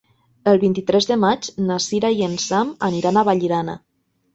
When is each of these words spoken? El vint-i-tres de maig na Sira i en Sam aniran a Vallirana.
El 0.51 0.55
vint-i-tres 0.63 1.09
de 1.11 1.19
maig 1.25 1.51
na 1.67 1.79
Sira 1.91 2.13
i 2.19 2.27
en 2.31 2.37
Sam 2.49 2.77
aniran 2.93 3.17
a 3.27 3.31
Vallirana. 3.33 3.83